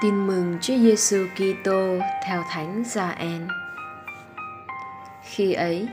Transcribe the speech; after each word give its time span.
Tin 0.00 0.26
mừng 0.26 0.58
Chúa 0.60 0.76
Giêsu 0.76 1.26
Kitô 1.34 1.98
theo 2.26 2.44
Thánh 2.50 2.82
Gioan. 2.84 3.48
Khi 5.22 5.52
ấy, 5.52 5.88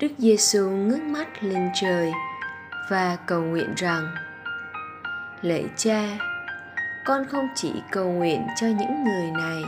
Đức 0.00 0.08
Giêsu 0.18 0.70
ngước 0.70 1.02
mắt 1.02 1.28
lên 1.40 1.70
trời 1.80 2.12
và 2.90 3.16
cầu 3.26 3.42
nguyện 3.42 3.74
rằng: 3.76 4.14
Lạy 5.42 5.64
Cha, 5.76 6.02
con 7.04 7.26
không 7.30 7.48
chỉ 7.54 7.72
cầu 7.90 8.12
nguyện 8.12 8.46
cho 8.56 8.66
những 8.66 9.04
người 9.04 9.30
này, 9.30 9.62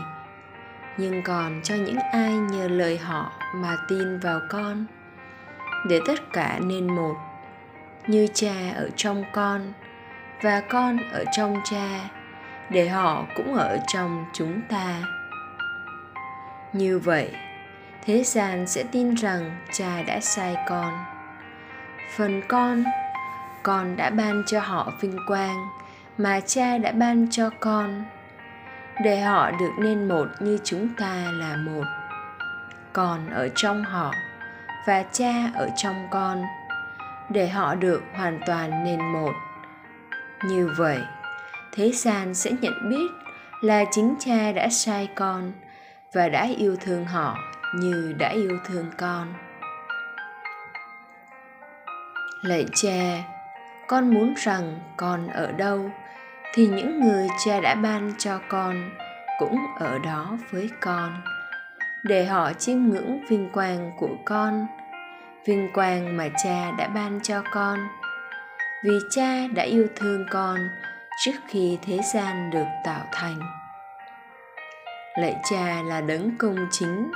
nhưng 0.97 1.23
còn 1.23 1.61
cho 1.65 1.75
những 1.75 1.99
ai 2.13 2.33
nhờ 2.33 2.69
lời 2.69 2.99
họ 2.99 3.33
mà 3.55 3.77
tin 3.89 4.19
vào 4.19 4.41
con, 4.51 4.85
để 5.89 6.01
tất 6.07 6.33
cả 6.33 6.59
nên 6.63 6.97
một, 6.97 7.15
như 8.07 8.27
Cha 8.35 8.73
ở 8.75 8.91
trong 8.97 9.25
con 9.33 9.73
và 10.43 10.61
con 10.61 10.99
ở 11.13 11.25
trong 11.37 11.57
Cha 11.65 12.11
để 12.71 12.89
họ 12.89 13.27
cũng 13.37 13.55
ở 13.55 13.79
trong 13.87 14.27
chúng 14.33 14.61
ta. 14.69 15.03
Như 16.73 16.99
vậy, 16.99 17.31
thế 18.05 18.25
gian 18.25 18.67
sẽ 18.67 18.85
tin 18.93 19.15
rằng 19.15 19.57
cha 19.73 20.03
đã 20.03 20.21
sai 20.21 20.57
con. 20.69 21.05
Phần 22.17 22.43
con 22.49 22.85
con 23.63 23.97
đã 23.97 24.11
ban 24.11 24.43
cho 24.47 24.61
họ 24.61 24.93
vinh 25.01 25.17
quang 25.27 25.69
mà 26.19 26.41
cha 26.41 26.79
đã 26.79 26.93
ban 26.93 27.27
cho 27.31 27.51
con. 27.61 28.05
Để 29.05 29.21
họ 29.21 29.51
được 29.51 29.73
nên 29.79 30.09
một 30.09 30.27
như 30.41 30.59
chúng 30.65 30.89
ta 30.99 31.15
là 31.33 31.57
một. 31.57 31.85
Con 32.93 33.31
ở 33.31 33.49
trong 33.55 33.85
họ 33.85 34.15
và 34.87 35.05
cha 35.13 35.33
ở 35.55 35.69
trong 35.77 36.09
con. 36.11 36.45
Để 37.29 37.49
họ 37.49 37.75
được 37.75 38.03
hoàn 38.15 38.41
toàn 38.47 38.85
nên 38.85 39.13
một. 39.13 39.33
Như 40.45 40.71
vậy 40.77 41.01
thế 41.73 41.91
gian 41.93 42.35
sẽ 42.35 42.51
nhận 42.61 42.91
biết 42.91 43.11
là 43.61 43.85
chính 43.91 44.15
cha 44.19 44.53
đã 44.53 44.69
sai 44.69 45.09
con 45.15 45.53
và 46.13 46.29
đã 46.29 46.49
yêu 46.57 46.77
thương 46.81 47.05
họ 47.05 47.39
như 47.75 48.15
đã 48.19 48.29
yêu 48.29 48.59
thương 48.65 48.87
con. 48.99 49.35
Lạy 52.43 52.67
cha, 52.75 53.23
con 53.89 54.15
muốn 54.15 54.35
rằng 54.37 54.81
con 54.97 55.29
ở 55.29 55.53
đâu 55.53 55.91
thì 56.55 56.67
những 56.67 57.01
người 57.01 57.29
cha 57.45 57.61
đã 57.61 57.75
ban 57.75 58.13
cho 58.19 58.41
con 58.49 58.91
cũng 59.39 59.59
ở 59.79 59.99
đó 59.99 60.37
với 60.51 60.71
con, 60.81 61.23
để 62.05 62.25
họ 62.25 62.53
chiêm 62.53 62.79
ngưỡng 62.79 63.21
vinh 63.29 63.51
quang 63.53 63.93
của 63.99 64.17
con, 64.25 64.67
vinh 65.47 65.73
quang 65.73 66.17
mà 66.17 66.29
cha 66.45 66.71
đã 66.79 66.89
ban 66.89 67.21
cho 67.23 67.43
con. 67.53 67.79
Vì 68.85 68.99
cha 69.11 69.47
đã 69.55 69.63
yêu 69.63 69.87
thương 69.97 70.27
con 70.31 70.69
trước 71.25 71.41
khi 71.49 71.79
thế 71.83 71.99
gian 72.15 72.51
được 72.51 72.67
tạo 72.85 73.05
thành. 73.13 73.41
Lạy 75.19 75.37
cha 75.51 75.83
là 75.83 76.01
đấng 76.01 76.37
công 76.39 76.57
chính. 76.71 77.11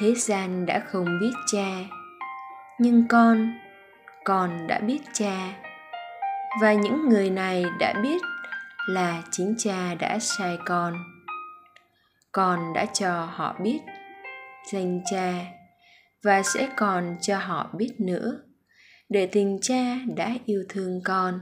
Thế 0.00 0.14
gian 0.14 0.66
đã 0.66 0.80
không 0.86 1.06
biết 1.20 1.32
cha, 1.52 1.68
nhưng 2.78 3.08
con 3.08 3.58
con 4.24 4.66
đã 4.66 4.78
biết 4.78 5.00
cha. 5.12 5.54
Và 6.60 6.72
những 6.72 7.08
người 7.08 7.30
này 7.30 7.64
đã 7.80 7.94
biết 8.02 8.22
là 8.88 9.22
chính 9.30 9.54
cha 9.58 9.94
đã 9.94 10.18
sai 10.18 10.58
con. 10.66 10.94
Con 12.32 12.72
đã 12.74 12.86
cho 12.86 13.28
họ 13.32 13.56
biết 13.60 13.80
danh 14.72 15.00
cha, 15.10 15.32
và 16.24 16.42
sẽ 16.42 16.68
còn 16.76 17.16
cho 17.20 17.38
họ 17.38 17.70
biết 17.76 17.94
nữa, 17.98 18.42
để 19.08 19.26
tình 19.32 19.58
cha 19.62 19.96
đã 20.16 20.34
yêu 20.44 20.64
thương 20.68 21.00
con 21.04 21.40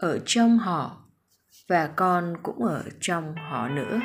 ở 0.00 0.18
trong 0.26 0.58
họ 0.58 0.96
và 1.68 1.90
con 1.96 2.34
cũng 2.42 2.64
ở 2.64 2.82
trong 3.00 3.34
họ 3.34 3.68
nữa. 3.68 4.00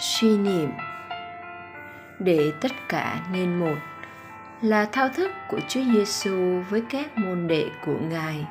Suy 0.00 0.36
niệm 0.36 0.70
để 2.18 2.52
tất 2.60 2.72
cả 2.88 3.26
nên 3.32 3.60
một 3.60 3.91
là 4.62 4.84
thao 4.92 5.08
thức 5.08 5.30
của 5.48 5.60
Chúa 5.68 5.80
Giêsu 5.92 6.62
với 6.68 6.82
các 6.90 7.18
môn 7.18 7.48
đệ 7.48 7.70
của 7.86 7.96
Ngài. 8.00 8.46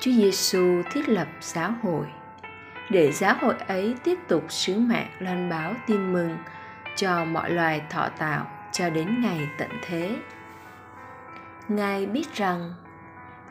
Chúa 0.00 0.10
Giêsu 0.10 0.82
thiết 0.90 1.08
lập 1.08 1.28
giáo 1.40 1.74
hội, 1.82 2.06
để 2.90 3.12
giáo 3.12 3.34
hội 3.40 3.54
ấy 3.68 3.94
tiếp 4.04 4.18
tục 4.28 4.44
sứ 4.48 4.78
mạng 4.78 5.06
loan 5.18 5.50
báo 5.50 5.74
tin 5.86 6.12
mừng 6.12 6.36
cho 6.96 7.24
mọi 7.24 7.50
loài 7.50 7.82
thọ 7.90 8.08
tạo 8.18 8.46
cho 8.72 8.90
đến 8.90 9.22
ngày 9.22 9.48
tận 9.58 9.70
thế. 9.82 10.16
Ngài 11.68 12.06
biết 12.06 12.34
rằng, 12.34 12.74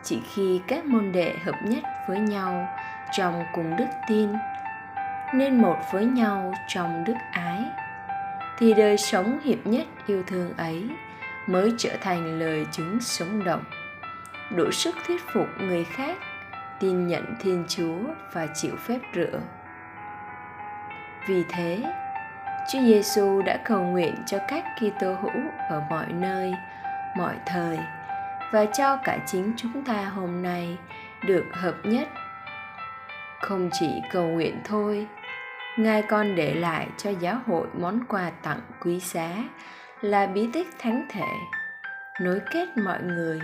chỉ 0.04 0.22
khi 0.34 0.62
các 0.68 0.86
môn 0.86 1.12
đệ 1.12 1.36
hợp 1.46 1.56
nhất 1.64 1.84
với 2.08 2.20
nhau 2.20 2.68
trong 3.18 3.44
cùng 3.56 3.76
đức 3.78 3.88
tin, 4.10 4.30
nên 5.34 5.62
một 5.62 5.78
với 5.94 6.06
nhau 6.06 6.54
trong 6.68 7.04
đức 7.04 7.16
ái 7.32 7.66
thì 8.62 8.74
đời 8.74 8.98
sống 8.98 9.40
hiệp 9.44 9.68
nhất 9.68 9.88
yêu 10.08 10.24
thương 10.28 10.54
ấy 10.58 10.90
mới 11.48 11.74
trở 11.78 11.90
thành 12.02 12.40
lời 12.40 12.66
chứng 12.72 12.98
sống 13.02 13.44
động 13.44 13.64
đủ 14.56 14.72
sức 14.72 14.96
thuyết 15.08 15.22
phục 15.34 15.48
người 15.60 15.84
khác 15.84 16.18
tin 16.80 17.08
nhận 17.08 17.36
thiên 17.40 17.66
chúa 17.68 17.98
và 18.34 18.48
chịu 18.54 18.76
phép 18.76 19.00
rửa 19.16 19.40
vì 21.28 21.44
thế 21.50 21.84
Chúa 22.72 22.80
Giêsu 22.80 23.42
đã 23.42 23.58
cầu 23.66 23.84
nguyện 23.84 24.16
cho 24.26 24.38
các 24.48 24.66
Kitô 24.76 25.14
hữu 25.14 25.42
ở 25.70 25.82
mọi 25.90 26.06
nơi, 26.14 26.54
mọi 27.18 27.36
thời 27.46 27.80
và 28.52 28.66
cho 28.66 28.98
cả 29.04 29.20
chính 29.26 29.54
chúng 29.58 29.84
ta 29.84 30.06
hôm 30.06 30.42
nay 30.44 30.78
được 31.26 31.46
hợp 31.52 31.76
nhất. 31.84 32.08
Không 33.42 33.70
chỉ 33.74 34.02
cầu 34.12 34.28
nguyện 34.28 34.62
thôi, 34.66 35.08
Ngài 35.78 36.02
còn 36.02 36.36
để 36.36 36.54
lại 36.54 36.88
cho 36.98 37.10
giáo 37.10 37.38
hội 37.48 37.68
món 37.74 38.00
quà 38.08 38.32
tặng 38.44 38.62
quý 38.82 39.00
giá 39.00 39.44
là 40.02 40.28
bí 40.28 40.50
tích 40.54 40.68
thánh 40.80 41.06
thể, 41.10 41.28
nối 42.22 42.42
kết 42.52 42.68
mọi 42.78 43.02
người 43.02 43.42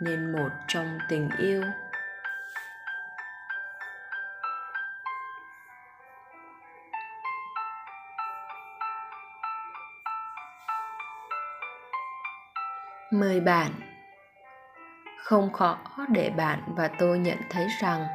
nên 0.00 0.32
một 0.32 0.48
trong 0.68 0.98
tình 1.08 1.30
yêu. 1.38 1.62
Mời 13.12 13.40
bạn 13.40 13.70
Không 15.24 15.52
khó 15.52 15.78
để 16.08 16.30
bạn 16.30 16.62
và 16.66 16.88
tôi 16.98 17.18
nhận 17.18 17.38
thấy 17.50 17.66
rằng 17.80 18.06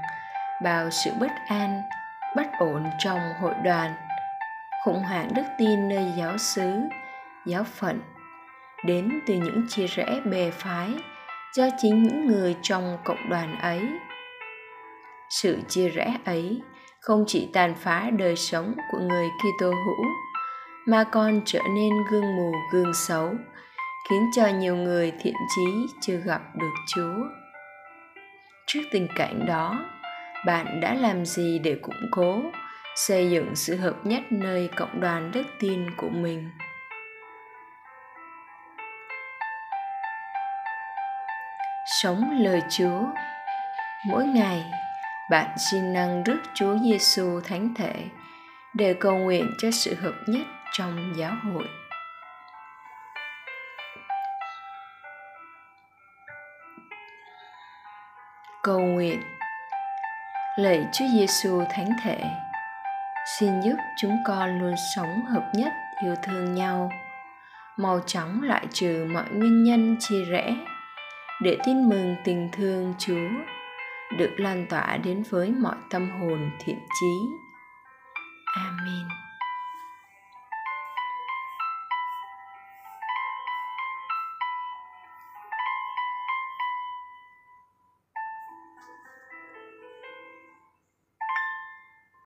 bao 0.63 0.89
sự 0.89 1.11
bất 1.19 1.31
an 1.47 1.81
bất 2.35 2.47
ổn 2.59 2.83
trong 2.99 3.19
hội 3.41 3.53
đoàn 3.63 3.93
khủng 4.85 5.03
hoảng 5.03 5.29
đức 5.35 5.43
tin 5.57 5.89
nơi 5.89 6.13
giáo 6.17 6.37
xứ 6.37 6.71
giáo 7.45 7.63
phận 7.63 8.01
đến 8.85 9.19
từ 9.27 9.33
những 9.33 9.65
chia 9.69 9.87
rẽ 9.87 10.21
bè 10.25 10.51
phái 10.51 10.89
do 11.53 11.65
chính 11.77 12.03
những 12.03 12.27
người 12.27 12.55
trong 12.61 12.97
cộng 13.03 13.29
đoàn 13.29 13.59
ấy 13.59 13.89
sự 15.29 15.57
chia 15.67 15.89
rẽ 15.89 16.17
ấy 16.25 16.61
không 17.01 17.23
chỉ 17.27 17.49
tàn 17.53 17.75
phá 17.75 18.09
đời 18.17 18.35
sống 18.35 18.73
của 18.91 18.99
người 18.99 19.27
Kitô 19.39 19.69
hữu 19.69 20.05
mà 20.87 21.03
còn 21.03 21.41
trở 21.45 21.59
nên 21.75 21.89
gương 22.11 22.35
mù 22.35 22.51
gương 22.71 22.93
xấu 22.93 23.29
khiến 24.09 24.29
cho 24.35 24.47
nhiều 24.47 24.75
người 24.75 25.13
thiện 25.19 25.35
chí 25.55 25.85
chưa 26.01 26.15
gặp 26.15 26.41
được 26.55 26.73
Chúa. 26.95 27.15
Trước 28.67 28.81
tình 28.91 29.07
cảnh 29.15 29.45
đó, 29.47 29.85
bạn 30.45 30.79
đã 30.79 30.93
làm 30.93 31.25
gì 31.25 31.59
để 31.59 31.75
củng 31.81 32.09
cố 32.11 32.41
xây 32.95 33.29
dựng 33.29 33.55
sự 33.55 33.75
hợp 33.75 33.95
nhất 34.03 34.23
nơi 34.29 34.69
cộng 34.75 35.01
đoàn 35.01 35.31
đức 35.31 35.43
tin 35.59 35.97
của 35.97 36.09
mình 36.09 36.49
sống 42.01 42.39
lời 42.39 42.61
Chúa. 42.69 43.05
Mỗi 44.07 44.25
ngày, 44.25 44.65
bạn 45.31 45.57
xin 45.71 45.93
năng 45.93 46.23
rước 46.23 46.39
Chúa 46.53 46.77
Giêsu 46.77 47.41
thánh 47.41 47.73
thể 47.75 47.93
để 48.73 48.93
cầu 48.93 49.17
nguyện 49.17 49.51
cho 49.57 49.71
sự 49.71 49.95
hợp 49.95 50.13
nhất 50.27 50.47
trong 50.73 51.13
giáo 51.17 51.33
hội. 51.43 51.67
Cầu 58.63 58.79
nguyện 58.79 59.21
Lạy 60.59 60.87
Chúa 60.93 61.05
Giêsu 61.13 61.63
thánh 61.69 61.89
thể, 62.03 62.21
xin 63.39 63.61
giúp 63.61 63.75
chúng 64.01 64.17
con 64.25 64.59
luôn 64.59 64.75
sống 64.95 65.25
hợp 65.25 65.51
nhất 65.53 65.73
yêu 66.03 66.15
thương 66.23 66.55
nhau, 66.55 66.91
mau 67.77 67.99
chóng 68.05 68.41
loại 68.41 68.67
trừ 68.73 69.07
mọi 69.13 69.23
nguyên 69.31 69.63
nhân 69.63 69.95
chia 69.99 70.25
rẽ 70.25 70.55
để 71.41 71.57
tin 71.65 71.89
mừng 71.89 72.15
tình 72.23 72.49
thương 72.53 72.93
Chúa 72.99 73.29
được 74.17 74.31
lan 74.37 74.65
tỏa 74.69 74.97
đến 74.97 75.23
với 75.29 75.51
mọi 75.51 75.75
tâm 75.89 76.09
hồn 76.21 76.51
thiện 76.59 76.79
trí. 76.99 77.15
amen 78.55 79.28